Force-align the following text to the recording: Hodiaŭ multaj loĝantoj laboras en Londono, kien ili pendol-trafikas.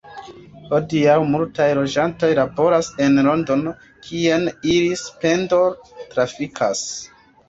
Hodiaŭ 0.69 1.15
multaj 1.33 1.65
loĝantoj 1.79 2.29
laboras 2.39 2.89
en 3.07 3.19
Londono, 3.27 3.73
kien 4.07 4.47
ili 4.71 4.97
pendol-trafikas. 5.25 6.83